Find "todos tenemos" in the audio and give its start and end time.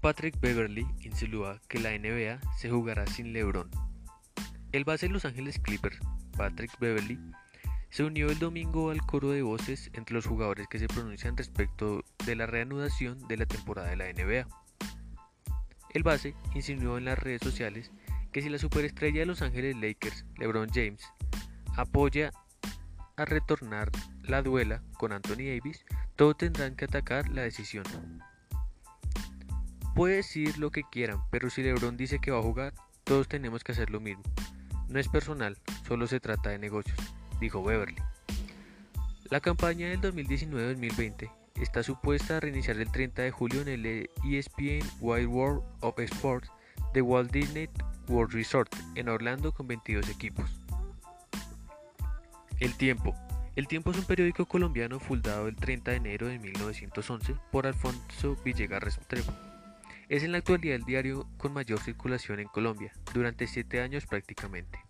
33.02-33.64